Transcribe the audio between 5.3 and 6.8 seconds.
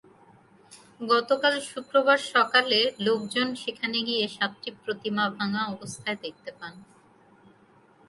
ভাঙা অবস্থায় দেখতে পান।